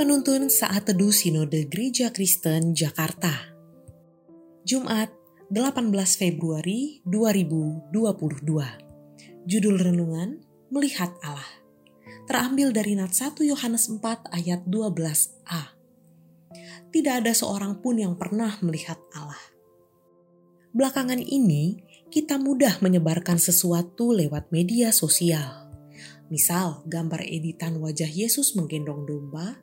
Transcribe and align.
Penuntun 0.00 0.48
Saat 0.48 0.88
Teduh 0.88 1.12
Sinode 1.12 1.68
Gereja 1.68 2.08
Kristen 2.08 2.72
Jakarta. 2.72 3.52
Jumat 4.64 5.12
18 5.52 5.76
Februari 6.16 7.04
2022 7.04 7.92
Judul 9.44 9.76
Renungan 9.76 10.40
Melihat 10.72 11.12
Allah. 11.20 11.44
Terambil 12.24 12.72
dari 12.72 12.96
Nat 12.96 13.12
1 13.12 13.44
Yohanes 13.44 13.92
4 13.92 14.00
ayat 14.32 14.64
12a 14.64 15.76
Tidak 16.88 17.14
ada 17.20 17.36
seorang 17.36 17.84
pun 17.84 18.00
yang 18.00 18.16
pernah 18.16 18.56
melihat 18.64 18.96
Allah. 19.12 19.52
Belakangan 20.72 21.20
ini 21.20 21.76
kita 22.08 22.40
mudah 22.40 22.80
menyebarkan 22.80 23.36
sesuatu 23.36 24.16
lewat 24.16 24.48
media 24.48 24.96
sosial. 24.96 25.68
Misal 26.32 26.88
gambar 26.88 27.20
editan 27.20 27.76
wajah 27.76 28.08
Yesus 28.08 28.56
menggendong 28.56 29.04
domba 29.04 29.60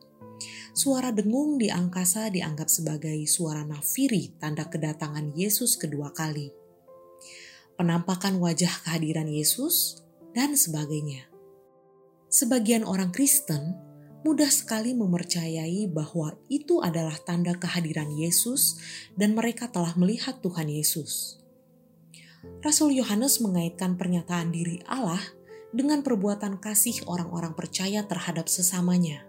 Suara 0.73 1.09
dengung 1.09 1.57
di 1.57 1.73
angkasa 1.73 2.29
dianggap 2.29 2.69
sebagai 2.69 3.17
suara 3.25 3.65
nafiri 3.65 4.37
tanda 4.37 4.69
kedatangan 4.69 5.33
Yesus 5.33 5.75
kedua 5.75 6.13
kali. 6.13 6.53
Penampakan 7.77 8.41
wajah 8.41 8.85
kehadiran 8.85 9.29
Yesus 9.29 10.01
dan 10.33 10.53
sebagainya. 10.57 11.29
Sebagian 12.29 12.85
orang 12.85 13.09
Kristen 13.13 13.77
mudah 14.25 14.49
sekali 14.49 14.91
mempercayai 14.97 15.87
bahwa 15.87 16.35
itu 16.49 16.81
adalah 16.81 17.15
tanda 17.21 17.53
kehadiran 17.55 18.09
Yesus 18.11 18.81
dan 19.13 19.37
mereka 19.37 19.69
telah 19.69 19.93
melihat 19.95 20.41
Tuhan 20.41 20.67
Yesus. 20.67 21.41
Rasul 22.63 22.97
Yohanes 22.97 23.39
mengaitkan 23.43 23.95
pernyataan 23.95 24.49
diri 24.49 24.81
Allah 24.89 25.21
dengan 25.75 26.01
perbuatan 26.01 26.57
kasih 26.57 27.05
orang-orang 27.05 27.53
percaya 27.53 28.03
terhadap 28.07 28.47
sesamanya. 28.49 29.26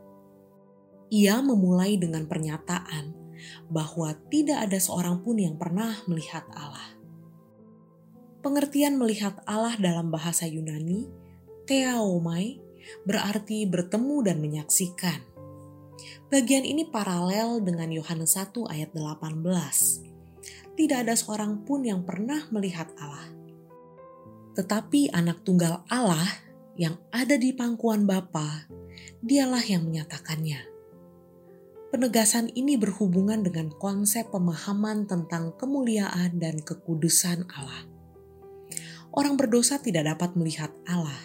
Ia 1.08 1.40
memulai 1.40 1.96
dengan 1.96 2.28
pernyataan 2.28 3.16
bahwa 3.72 4.12
tidak 4.28 4.68
ada 4.68 4.76
seorang 4.76 5.24
pun 5.24 5.40
yang 5.40 5.56
pernah 5.56 5.96
melihat 6.04 6.44
Allah. 6.52 6.96
Pengertian 8.44 9.00
melihat 9.00 9.40
Allah 9.48 9.74
dalam 9.80 10.14
bahasa 10.14 10.46
Yunani, 10.46 11.08
theaomai, 11.66 12.60
berarti 13.04 13.66
bertemu 13.66 14.16
dan 14.24 14.36
menyaksikan. 14.38 15.20
Bagian 16.28 16.62
ini 16.62 16.86
paralel 16.86 17.64
dengan 17.64 17.88
Yohanes 17.90 18.36
1 18.36 18.52
ayat 18.68 18.92
18. 18.94 19.42
Tidak 20.78 20.98
ada 21.02 21.14
seorang 21.18 21.66
pun 21.66 21.82
yang 21.82 22.06
pernah 22.06 22.46
melihat 22.54 22.86
Allah. 23.00 23.26
Tetapi 24.54 25.10
anak 25.10 25.42
tunggal 25.42 25.82
Allah 25.90 26.28
yang 26.78 26.94
ada 27.10 27.34
di 27.34 27.50
pangkuan 27.50 28.06
Bapa, 28.06 28.70
dialah 29.18 29.62
yang 29.66 29.82
menyatakannya. 29.82 30.77
Penegasan 31.88 32.52
ini 32.52 32.76
berhubungan 32.76 33.40
dengan 33.40 33.72
konsep 33.72 34.28
pemahaman 34.28 35.08
tentang 35.08 35.56
kemuliaan 35.56 36.36
dan 36.36 36.60
kekudusan 36.60 37.48
Allah. 37.48 37.88
Orang 39.08 39.40
berdosa 39.40 39.80
tidak 39.80 40.04
dapat 40.04 40.36
melihat 40.36 40.68
Allah. 40.84 41.16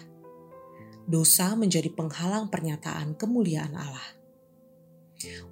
Dosa 1.04 1.52
menjadi 1.52 1.92
penghalang 1.92 2.48
pernyataan 2.48 3.12
kemuliaan 3.12 3.76
Allah. 3.76 4.08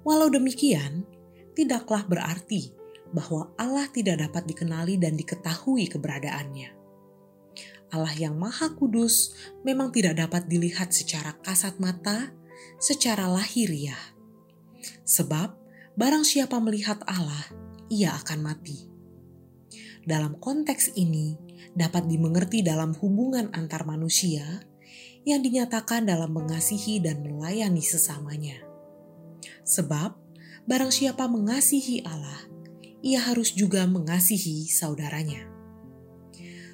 Walau 0.01 0.33
demikian, 0.33 1.05
tidaklah 1.53 2.09
berarti 2.09 2.73
bahwa 3.13 3.53
Allah 3.53 3.85
tidak 3.93 4.17
dapat 4.17 4.49
dikenali 4.49 4.97
dan 4.97 5.13
diketahui 5.13 5.93
keberadaannya. 5.93 6.73
Allah 7.93 8.13
yang 8.17 8.33
Maha 8.33 8.73
Kudus 8.73 9.37
memang 9.61 9.93
tidak 9.93 10.17
dapat 10.17 10.49
dilihat 10.49 10.89
secara 10.89 11.37
kasat 11.45 11.77
mata, 11.77 12.33
secara 12.81 13.29
lahiriah 13.29 14.12
Sebab 15.03 15.55
barang 15.95 16.25
siapa 16.27 16.59
melihat 16.59 17.01
Allah, 17.07 17.49
ia 17.87 18.15
akan 18.17 18.39
mati. 18.43 18.89
Dalam 20.03 20.35
konteks 20.37 20.93
ini 20.99 21.39
dapat 21.73 22.05
dimengerti 22.11 22.61
dalam 22.61 22.93
hubungan 22.99 23.49
antar 23.55 23.87
manusia 23.87 24.61
yang 25.23 25.39
dinyatakan 25.39 26.03
dalam 26.03 26.35
mengasihi 26.35 26.99
dan 26.99 27.23
melayani 27.23 27.79
sesamanya. 27.79 28.59
Sebab 29.63 30.19
barang 30.67 30.91
siapa 30.91 31.27
mengasihi 31.31 32.03
Allah, 32.03 32.51
ia 33.03 33.23
harus 33.23 33.55
juga 33.55 33.87
mengasihi 33.87 34.67
saudaranya. 34.67 35.47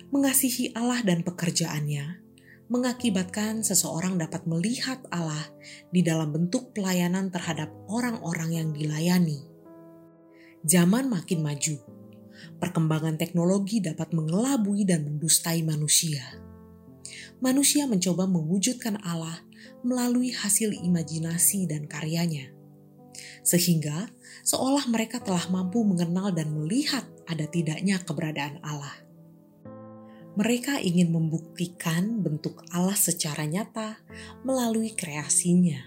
Mengasihi 0.09 0.73
Allah 0.73 1.05
dan 1.05 1.21
pekerjaannya 1.21 2.28
mengakibatkan 2.69 3.65
seseorang 3.65 4.21
dapat 4.21 4.45
melihat 4.45 5.01
Allah 5.09 5.49
di 5.89 6.05
dalam 6.05 6.29
bentuk 6.29 6.69
pelayanan 6.77 7.33
terhadap 7.33 7.73
orang-orang 7.89 8.49
yang 8.53 8.69
dilayani. 8.69 9.41
Zaman 10.61 11.09
makin 11.09 11.41
maju, 11.41 11.81
perkembangan 12.61 13.17
teknologi 13.17 13.81
dapat 13.81 14.13
mengelabui 14.13 14.85
dan 14.85 15.01
mendustai 15.01 15.65
manusia. 15.65 16.21
Manusia 17.41 17.89
mencoba 17.89 18.29
mewujudkan 18.29 19.01
Allah 19.01 19.41
melalui 19.81 20.29
hasil 20.29 20.69
imajinasi 20.69 21.65
dan 21.65 21.89
karyanya, 21.89 22.53
sehingga 23.41 24.13
seolah 24.45 24.85
mereka 24.93 25.17
telah 25.17 25.49
mampu 25.49 25.81
mengenal 25.81 26.29
dan 26.29 26.53
melihat 26.53 27.07
ada 27.25 27.49
tidaknya 27.49 27.97
keberadaan 28.03 28.61
Allah 28.61 29.08
mereka 30.37 30.77
ingin 30.77 31.09
membuktikan 31.09 32.21
bentuk 32.21 32.61
Allah 32.69 32.93
secara 32.93 33.49
nyata 33.49 33.97
melalui 34.45 34.93
kreasinya. 34.93 35.81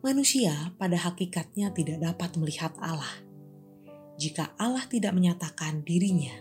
Manusia 0.00 0.72
pada 0.80 0.96
hakikatnya 0.96 1.72
tidak 1.72 2.00
dapat 2.00 2.36
melihat 2.40 2.72
Allah 2.80 3.30
jika 4.20 4.52
Allah 4.60 4.84
tidak 4.84 5.16
menyatakan 5.16 5.80
dirinya. 5.80 6.36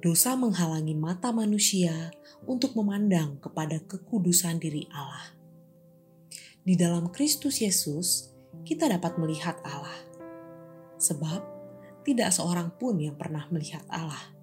Dosa 0.00 0.32
menghalangi 0.40 0.96
mata 0.96 1.28
manusia 1.36 2.08
untuk 2.48 2.72
memandang 2.80 3.36
kepada 3.44 3.76
kekudusan 3.84 4.56
diri 4.56 4.88
Allah. 4.88 5.36
Di 6.64 6.72
dalam 6.80 7.12
Kristus 7.12 7.60
Yesus, 7.60 8.32
kita 8.64 8.88
dapat 8.88 9.20
melihat 9.20 9.60
Allah, 9.66 10.00
sebab 10.96 11.44
tidak 12.08 12.32
seorang 12.32 12.72
pun 12.80 12.96
yang 12.96 13.18
pernah 13.20 13.44
melihat 13.52 13.84
Allah 13.92 14.37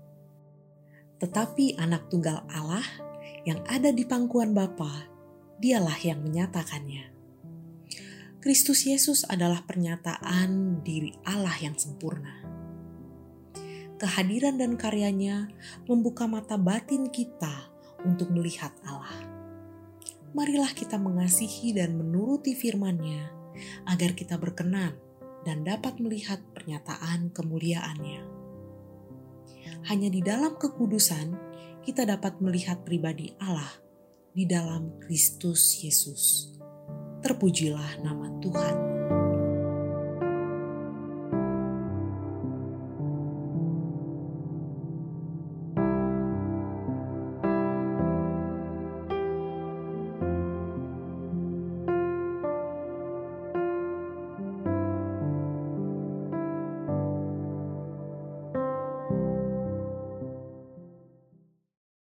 tetapi 1.20 1.80
anak 1.80 2.12
tunggal 2.12 2.44
Allah 2.52 2.86
yang 3.46 3.62
ada 3.70 3.94
di 3.94 4.04
pangkuan 4.04 4.52
Bapa, 4.52 5.08
dialah 5.62 5.96
yang 6.02 6.20
menyatakannya. 6.26 7.14
Kristus 8.42 8.86
Yesus 8.86 9.26
adalah 9.26 9.66
pernyataan 9.66 10.82
diri 10.86 11.18
Allah 11.26 11.58
yang 11.62 11.74
sempurna. 11.74 12.46
Kehadiran 13.98 14.62
dan 14.62 14.78
karyanya 14.78 15.50
membuka 15.90 16.30
mata 16.30 16.60
batin 16.60 17.10
kita 17.10 17.74
untuk 18.06 18.30
melihat 18.30 18.76
Allah. 18.86 19.18
Marilah 20.36 20.70
kita 20.76 21.00
mengasihi 21.00 21.74
dan 21.74 21.96
menuruti 21.96 22.54
firman-Nya 22.54 23.32
agar 23.88 24.14
kita 24.14 24.36
berkenan 24.36 25.00
dan 25.48 25.64
dapat 25.64 25.98
melihat 25.98 26.44
pernyataan 26.52 27.32
kemuliaannya. 27.32 28.35
Hanya 29.86 30.10
di 30.10 30.22
dalam 30.26 30.58
kekudusan 30.58 31.38
kita 31.86 32.10
dapat 32.10 32.42
melihat 32.42 32.82
pribadi 32.82 33.38
Allah 33.38 33.70
di 34.34 34.50
dalam 34.50 34.98
Kristus 34.98 35.78
Yesus. 35.86 36.50
Terpujilah 37.22 38.02
nama 38.02 38.34
Tuhan. 38.42 38.95